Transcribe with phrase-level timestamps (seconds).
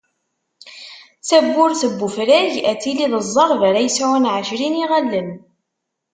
[1.27, 5.29] Tabburt n ufrag ad tili d ẓẓerb ara yesɛun ɛecrin n iɣallen.